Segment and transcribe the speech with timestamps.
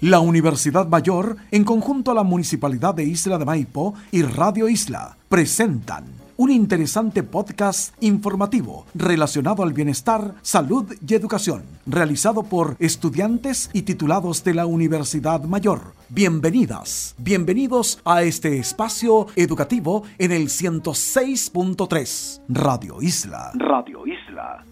[0.00, 5.18] La Universidad Mayor, en conjunto a la Municipalidad de Isla de Maipo y Radio Isla,
[5.28, 6.04] presentan
[6.38, 14.42] un interesante podcast informativo relacionado al bienestar, salud y educación, realizado por estudiantes y titulados
[14.42, 15.92] de la Universidad Mayor.
[16.08, 23.50] Bienvenidas, bienvenidos a este espacio educativo en el 106.3 Radio Isla.
[23.54, 24.64] Radio Isla.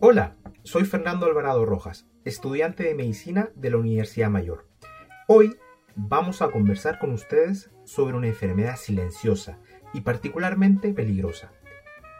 [0.00, 0.34] Hola,
[0.70, 4.68] soy Fernando Alvarado Rojas, estudiante de medicina de la Universidad Mayor.
[5.26, 5.56] Hoy
[5.96, 9.58] vamos a conversar con ustedes sobre una enfermedad silenciosa
[9.92, 11.50] y particularmente peligrosa.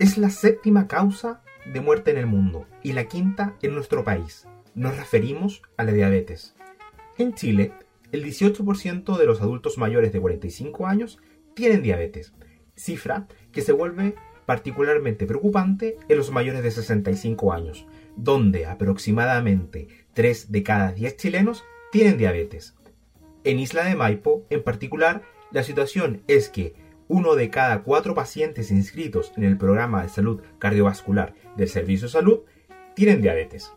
[0.00, 4.48] Es la séptima causa de muerte en el mundo y la quinta en nuestro país.
[4.74, 6.56] Nos referimos a la diabetes.
[7.18, 7.72] En Chile,
[8.10, 11.20] el 18% de los adultos mayores de 45 años
[11.54, 12.34] tienen diabetes,
[12.74, 14.16] cifra que se vuelve
[14.50, 17.86] particularmente preocupante en los mayores de 65 años,
[18.22, 22.74] donde aproximadamente 3 de cada 10 chilenos tienen diabetes.
[23.44, 26.74] En Isla de Maipo, en particular, la situación es que
[27.08, 32.12] uno de cada cuatro pacientes inscritos en el programa de salud cardiovascular del Servicio de
[32.12, 32.40] Salud
[32.94, 33.72] tienen diabetes.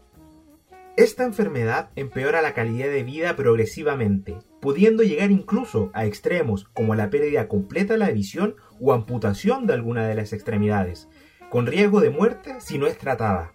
[0.96, 7.10] Esta enfermedad empeora la calidad de vida progresivamente, pudiendo llegar incluso a extremos como la
[7.10, 11.08] pérdida completa de la visión o amputación de alguna de las extremidades,
[11.50, 13.54] con riesgo de muerte si no es tratada.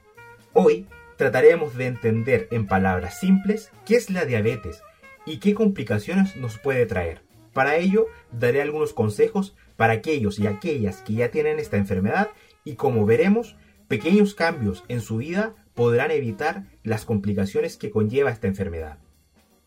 [0.52, 4.82] Hoy trataremos de entender en palabras simples qué es la diabetes
[5.26, 7.22] y qué complicaciones nos puede traer.
[7.52, 12.30] Para ello, daré algunos consejos para aquellos y aquellas que ya tienen esta enfermedad
[12.64, 13.56] y como veremos,
[13.88, 18.98] pequeños cambios en su vida podrán evitar las complicaciones que conlleva esta enfermedad.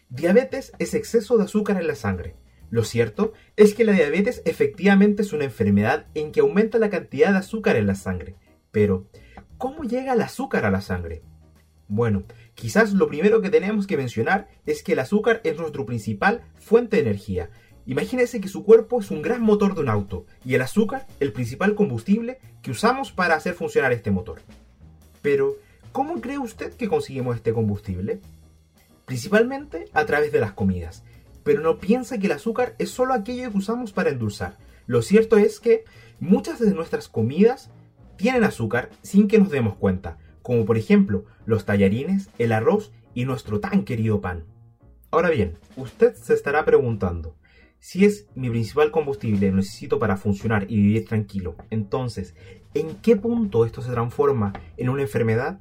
[0.09, 2.35] Diabetes es exceso de azúcar en la sangre.
[2.69, 7.31] Lo cierto es que la diabetes efectivamente es una enfermedad en que aumenta la cantidad
[7.31, 8.35] de azúcar en la sangre.
[8.71, 9.07] Pero,
[9.61, 11.21] ¿cómo llega el azúcar a la sangre?
[11.87, 12.23] Bueno,
[12.55, 16.95] quizás lo primero que tenemos que mencionar es que el azúcar es nuestro principal fuente
[16.95, 17.51] de energía.
[17.85, 21.31] Imagínese que su cuerpo es un gran motor de un auto y el azúcar el
[21.31, 24.41] principal combustible que usamos para hacer funcionar este motor.
[25.21, 25.57] Pero,
[25.91, 28.19] ¿cómo cree usted que conseguimos este combustible?
[29.05, 31.03] Principalmente a través de las comidas.
[31.44, 34.57] Pero no piensa que el azúcar es solo aquello que usamos para endulzar.
[34.88, 35.83] Lo cierto es que
[36.19, 37.69] muchas de nuestras comidas
[38.21, 43.25] tienen azúcar sin que nos demos cuenta como por ejemplo los tallarines, el arroz y
[43.25, 44.45] nuestro tan querido pan.
[45.11, 47.35] Ahora bien, usted se estará preguntando,
[47.79, 52.35] si es mi principal combustible lo necesito para funcionar y vivir tranquilo, entonces,
[52.73, 55.59] ¿en qué punto esto se transforma en una enfermedad?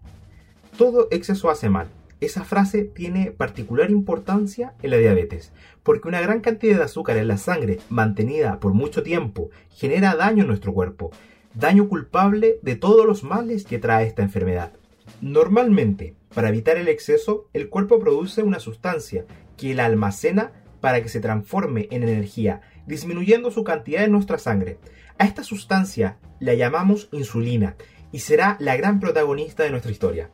[0.76, 1.88] Todo exceso hace mal.
[2.20, 7.28] Esa frase tiene particular importancia en la diabetes, porque una gran cantidad de azúcar en
[7.28, 11.10] la sangre mantenida por mucho tiempo genera daño en nuestro cuerpo,
[11.54, 14.72] daño culpable de todos los males que trae esta enfermedad.
[15.20, 19.24] Normalmente, para evitar el exceso, el cuerpo produce una sustancia
[19.56, 24.78] que la almacena para que se transforme en energía, disminuyendo su cantidad en nuestra sangre.
[25.18, 27.76] A esta sustancia la llamamos insulina
[28.12, 30.30] y será la gran protagonista de nuestra historia.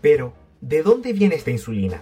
[0.00, 2.00] Pero, ¿de dónde viene esta insulina?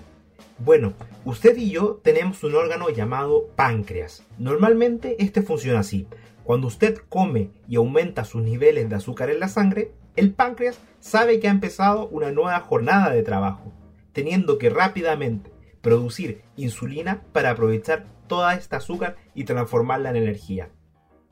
[0.59, 0.94] Bueno,
[1.27, 4.25] usted y yo tenemos un órgano llamado páncreas.
[4.39, 6.09] Normalmente este funciona así.
[6.44, 11.41] Cuando usted come y aumenta sus niveles de azúcar en la sangre, el páncreas sabe
[11.41, 13.71] que ha empezado una nueva jornada de trabajo,
[14.12, 15.53] teniendo que rápidamente
[15.83, 20.71] producir insulina para aprovechar toda esta azúcar y transformarla en energía.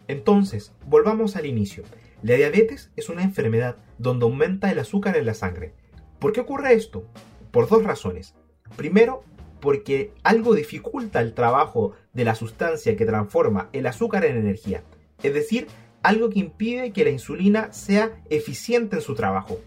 [0.07, 1.83] Entonces, volvamos al inicio.
[2.23, 5.73] La diabetes es una enfermedad donde aumenta el azúcar en la sangre.
[6.19, 7.07] ¿Por qué ocurre esto?
[7.51, 8.35] Por dos razones.
[8.77, 9.23] Primero,
[9.61, 14.83] porque algo dificulta el trabajo de la sustancia que transforma el azúcar en energía
[15.25, 15.69] es decir,
[16.03, 19.59] algo que impide que la insulina sea eficiente en su trabajo.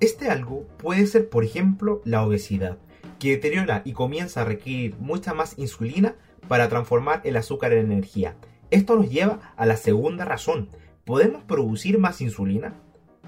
[0.00, 2.78] Este algo puede ser, por ejemplo, la obesidad,
[3.20, 6.16] que deteriora y comienza a requerir mucha más insulina
[6.48, 8.34] para transformar el azúcar en energía.
[8.70, 10.68] Esto nos lleva a la segunda razón.
[11.04, 12.74] ¿Podemos producir más insulina?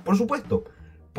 [0.05, 0.65] Por supuesto,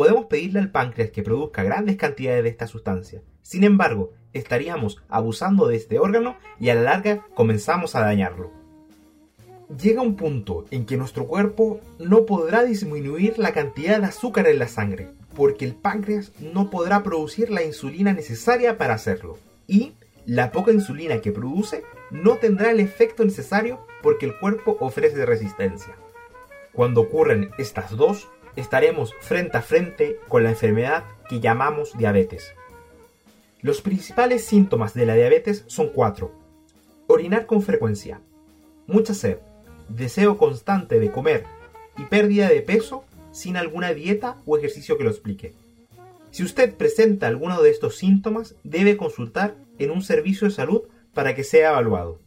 [0.01, 3.21] podemos pedirle al páncreas que produzca grandes cantidades de esta sustancia.
[3.44, 8.50] Sin embargo, estaríamos abusando de este órgano y a la larga comenzamos a dañarlo
[9.80, 14.59] llega un punto en que nuestro cuerpo no podrá disminuir la cantidad de azúcar en
[14.59, 19.38] la sangre, porque el páncreas no podrá producir la insulina necesaria para hacerlo.
[19.68, 19.94] Y
[20.25, 25.95] la poca insulina que produce no tendrá el efecto necesario porque el cuerpo ofrece resistencia.
[26.74, 32.53] Cuando ocurren estas dos, estaremos frente a frente con la enfermedad que llamamos diabetes.
[33.62, 36.31] Los principales síntomas de la diabetes son cuatro.
[37.07, 38.21] Orinar con frecuencia,
[38.88, 39.38] mucha sed,
[39.89, 41.45] deseo constante de comer
[41.98, 45.54] y pérdida de peso sin alguna dieta o ejercicio que lo explique.
[46.31, 50.83] Si usted presenta alguno de estos síntomas, debe consultar en un servicio de salud
[51.13, 52.19] para que sea evaluado.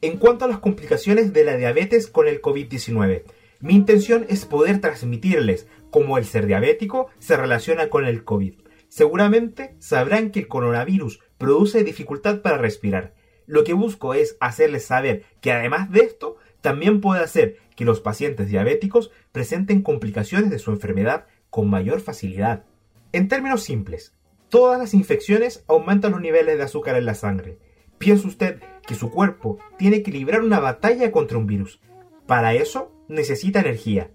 [0.00, 3.24] En cuanto a las complicaciones de la diabetes con el COVID-19,
[3.60, 8.54] mi intención es poder transmitirles cómo el ser diabético se relaciona con el COVID.
[8.88, 13.14] Seguramente sabrán que el coronavirus produce dificultad para respirar.
[13.46, 18.00] Lo que busco es hacerles saber que además de esto, también puede hacer que los
[18.00, 22.64] pacientes diabéticos presenten complicaciones de su enfermedad con mayor facilidad.
[23.12, 24.14] En términos simples,
[24.48, 27.58] todas las infecciones aumentan los niveles de azúcar en la sangre.
[27.98, 31.80] Piense usted que su cuerpo tiene que librar una batalla contra un virus.
[32.28, 34.10] Para eso necesita energía,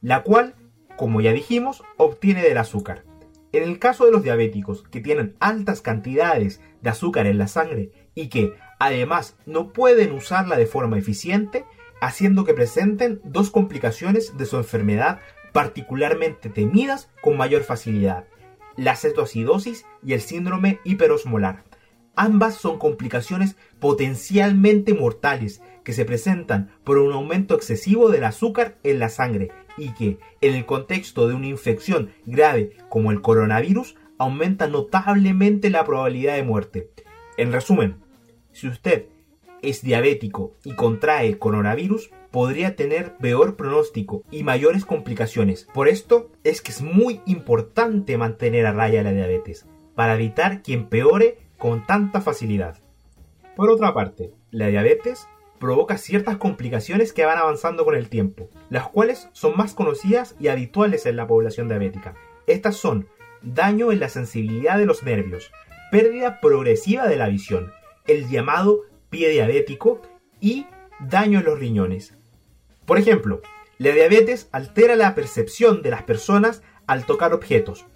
[0.00, 0.56] la cual,
[0.96, 3.04] como ya dijimos, obtiene del azúcar.
[3.52, 7.92] En el caso de los diabéticos que tienen altas cantidades de azúcar en la sangre
[8.16, 11.64] y que además no pueden usarla de forma eficiente,
[12.00, 15.20] haciendo que presenten dos complicaciones de su enfermedad
[15.52, 18.24] particularmente temidas con mayor facilidad,
[18.74, 21.62] la cetoacidosis y el síndrome hiperosmolar.
[22.16, 28.98] Ambas son complicaciones potencialmente mortales que se presentan por un aumento excesivo del azúcar en
[28.98, 34.66] la sangre y que, en el contexto de una infección grave como el coronavirus, aumenta
[34.66, 36.90] notablemente la probabilidad de muerte.
[37.36, 37.98] En resumen,
[38.50, 39.06] si usted
[39.62, 45.68] es diabético y contrae coronavirus, podría tener peor pronóstico y mayores complicaciones.
[45.72, 50.72] Por esto es que es muy importante mantener a raya la diabetes, para evitar que
[50.72, 52.76] empeore con tanta facilidad.
[53.54, 55.28] Por otra parte, la diabetes
[55.66, 60.46] provoca ciertas complicaciones que van avanzando con el tiempo, las cuales son más conocidas y
[60.46, 62.14] habituales en la población diabética.
[62.46, 63.08] Estas son
[63.42, 65.50] daño en la sensibilidad de los nervios,
[65.90, 67.72] pérdida progresiva de la visión,
[68.06, 70.02] el llamado pie diabético
[70.40, 70.66] y
[71.00, 72.14] daño en los riñones.
[72.84, 73.42] Por ejemplo,
[73.78, 77.86] la diabetes altera la percepción de las personas al tocar objetos.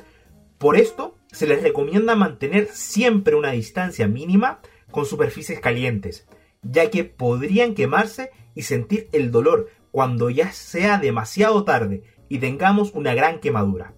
[0.59, 4.59] Por esto, se les recomienda mantener siempre una distancia mínima
[4.91, 6.27] con superficies calientes,
[6.63, 12.93] ya que podrían quemarse y sentir el dolor cuando ya sea demasiado tarde y tengamos
[12.95, 13.95] una gran quemadura.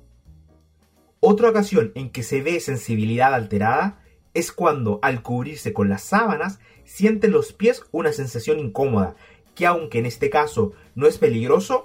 [1.20, 4.03] Otra ocasión en que se ve sensibilidad alterada
[4.35, 9.15] es cuando al cubrirse con las sábanas sienten los pies una sensación incómoda,
[9.55, 11.85] que aunque en este caso no es peligroso,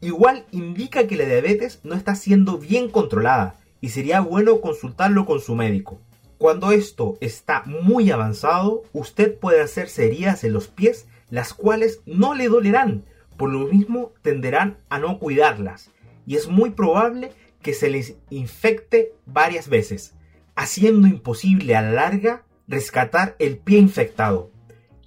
[0.00, 5.40] igual indica que la diabetes no está siendo bien controlada y sería bueno consultarlo con
[5.40, 6.00] su médico.
[6.44, 12.34] Cuando esto está muy avanzado, usted puede hacerse heridas en los pies, las cuales no
[12.34, 13.06] le dolerán,
[13.38, 15.90] por lo mismo tenderán a no cuidarlas,
[16.26, 17.32] y es muy probable
[17.62, 20.16] que se les infecte varias veces
[20.54, 24.50] haciendo imposible a la larga rescatar el pie infectado.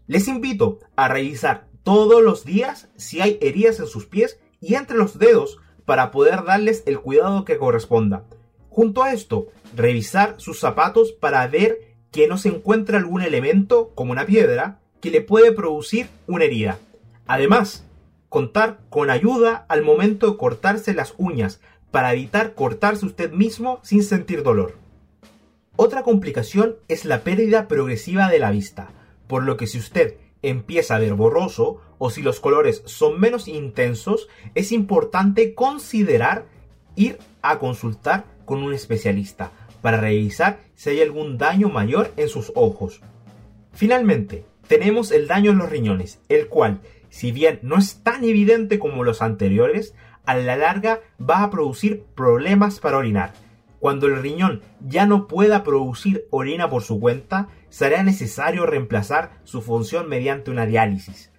[0.08, 4.98] Les invito a revisar todos los días si hay heridas en sus pies y entre
[4.98, 8.26] los dedos para poder darles el cuidado que corresponda.
[8.78, 14.12] Junto a esto, revisar sus zapatos para ver que no se encuentra algún elemento, como
[14.12, 16.78] una piedra, que le puede producir una herida.
[17.26, 17.88] Además,
[18.30, 21.60] contar con ayuda al momento de cortarse las uñas
[21.90, 24.76] para evitar cortarse usted mismo sin sentir dolor.
[25.76, 28.90] Otra complicación es la pérdida progresiva de la vista,
[29.26, 33.48] por lo que si usted empieza a ver borroso o si los colores son menos
[33.48, 36.46] intensos, es importante considerar
[36.96, 39.52] ir a consultar con un especialista
[39.84, 43.02] para revisar si hay algún daño mayor en sus ojos.
[43.74, 48.80] Finalmente, tenemos el daño en los riñones, el cual, si bien no es tan evidente
[48.80, 49.94] como los anteriores,
[50.26, 53.34] a la larga va a producir problemas para orinar
[53.80, 59.62] cuando el riñón ya no pueda producir orina por su cuenta, será necesario reemplazar su
[59.62, 61.32] función mediante una diálisis.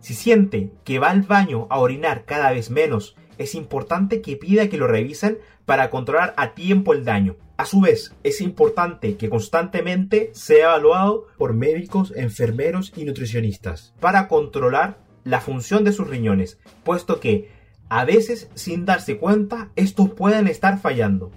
[0.00, 4.68] Si siente que va al baño a orinar cada vez menos, es importante que pida
[4.68, 7.36] que lo revisen para controlar a tiempo el daño.
[7.56, 14.28] A su vez, es importante que constantemente sea evaluado por médicos, enfermeros y nutricionistas para
[14.28, 17.50] controlar la función de sus riñones, puesto que
[17.88, 21.30] a veces sin darse cuenta estos pueden estar fallando.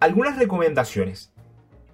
[0.00, 1.32] Algunas recomendaciones.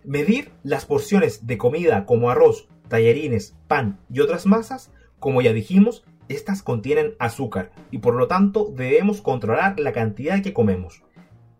[0.04, 4.92] Medir las porciones de comida como arroz, tallarines, pan y otras masas.
[5.18, 10.52] Como ya dijimos, estas contienen azúcar y por lo tanto debemos controlar la cantidad que
[10.52, 11.02] comemos.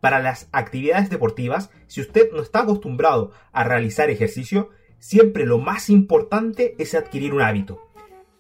[0.01, 5.91] Para las actividades deportivas, si usted no está acostumbrado a realizar ejercicio, siempre lo más
[5.91, 7.83] importante es adquirir un hábito.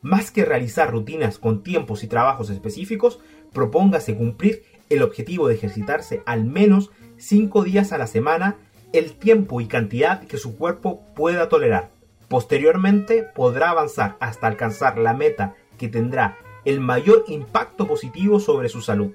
[0.03, 3.21] Más que realizar rutinas con tiempos y trabajos específicos,
[3.53, 8.57] propóngase cumplir el objetivo de ejercitarse al menos 5 días a la semana
[8.93, 11.91] el tiempo y cantidad que su cuerpo pueda tolerar.
[12.29, 18.81] Posteriormente podrá avanzar hasta alcanzar la meta que tendrá el mayor impacto positivo sobre su
[18.81, 19.13] salud.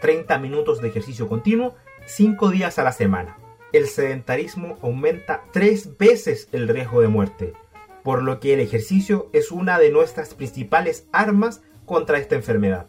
[0.00, 1.74] 30 minutos de ejercicio continuo,
[2.06, 3.38] 5 días a la semana.
[3.72, 7.54] El sedentarismo aumenta 3 veces el riesgo de muerte,
[8.02, 12.86] por lo que el ejercicio es una de nuestras principales armas contra esta enfermedad.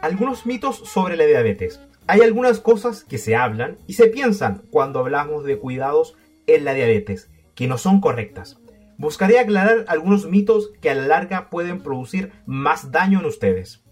[0.00, 1.80] Algunos mitos sobre la diabetes.
[2.06, 6.16] Hay algunas cosas que se hablan y se piensan cuando hablamos de cuidados
[6.46, 8.58] en la diabetes, que no son correctas.
[8.98, 13.84] Buscaré aclarar algunos mitos que a la larga pueden producir más daño en ustedes.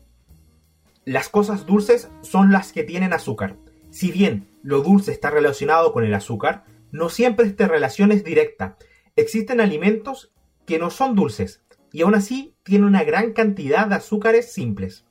[1.04, 3.56] Las cosas dulces son las que tienen azúcar.
[3.90, 8.76] Si bien lo dulce está relacionado con el azúcar, no siempre esta relación es directa.
[9.14, 10.32] Existen alimentos
[10.64, 15.04] que no son dulces y aún así tienen una gran cantidad de azúcares simples.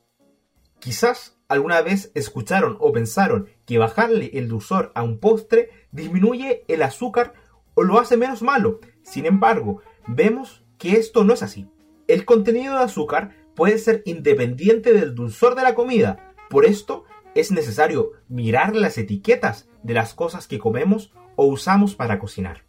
[0.79, 6.81] Quizás alguna vez escucharon o pensaron que bajarle el dulzor a un postre disminuye el
[6.81, 7.33] azúcar
[7.75, 8.79] o lo hace menos malo.
[9.03, 11.67] Sin embargo, vemos que esto no es así.
[12.07, 16.33] El contenido de azúcar puede ser independiente del dulzor de la comida.
[16.49, 17.05] Por esto
[17.35, 22.63] es necesario mirar las etiquetas de las cosas que comemos o usamos para cocinar.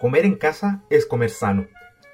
[0.00, 1.66] Comer en casa es comer sano.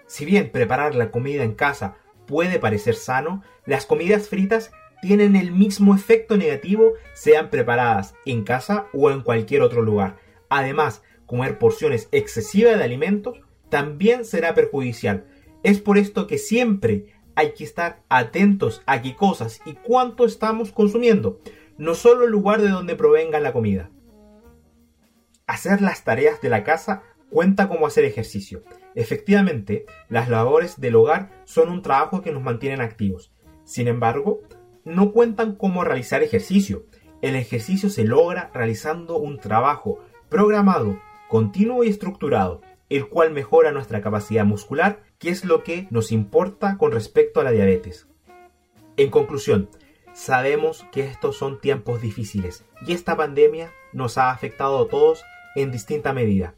[0.07, 1.97] Si bien preparar la comida en casa
[2.27, 4.71] puede parecer sano, las comidas fritas
[5.03, 10.17] tienen el mismo efecto negativo sean preparadas en casa o en cualquier otro lugar.
[10.49, 15.27] Además, comer porciones excesivas de alimentos también será perjudicial.
[15.63, 20.73] Es por esto que siempre hay que estar atentos a qué cosas y cuánto estamos
[20.73, 21.41] consumiendo,
[21.79, 23.91] no solo el lugar de donde provenga la comida.
[25.47, 28.63] Hacer las tareas de la casa cuenta como hacer ejercicio.
[28.95, 33.33] Efectivamente, las labores del hogar son un trabajo que nos mantienen activos.
[33.65, 34.43] Sin embargo,
[34.85, 36.87] no cuentan como realizar ejercicio.
[37.23, 41.01] El ejercicio se logra realizando un trabajo programado,
[41.35, 46.79] continuo y estructurado, el cual mejora nuestra capacidad muscular, que es lo que nos importa
[46.79, 48.07] con respecto a la diabetes.
[48.97, 49.69] En conclusión,
[50.13, 55.25] sabemos que estos son tiempos difíciles y esta pandemia nos ha afectado a todos
[55.57, 56.55] en distinta medida.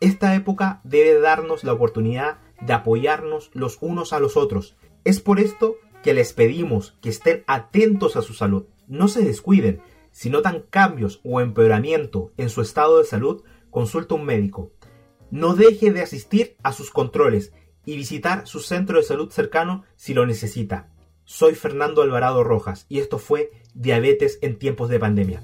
[0.00, 4.78] Esta época debe darnos la oportunidad de apoyarnos los unos a los otros.
[5.04, 8.64] Es por esto que les pedimos que estén atentos a su salud.
[8.88, 9.82] No se descuiden.
[10.10, 13.44] Si notan cambios o empeoramiento en su estado de salud,
[13.76, 14.72] consulta un médico.
[15.30, 17.52] No deje de asistir a sus controles
[17.84, 20.88] y visitar su centro de salud cercano si lo necesita.
[21.24, 25.42] Soy Fernando Alvarado Rojas y esto fue Diabetes en tiempos de pandemia.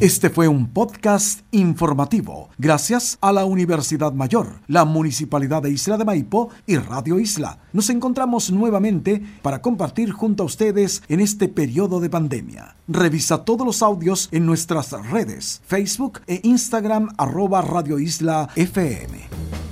[0.00, 6.06] Este fue un podcast informativo gracias a la Universidad Mayor, la Municipalidad de Isla de
[6.06, 7.58] Maipo y Radio Isla.
[7.74, 12.76] Nos encontramos nuevamente para compartir junto a ustedes en este periodo de pandemia.
[12.88, 19.69] Revisa todos los audios en nuestras redes, Facebook e Instagram arroba Radio Isla FM.